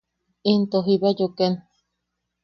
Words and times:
Into 0.51 0.77
jiba 0.85 1.09
yuken. 1.19 1.53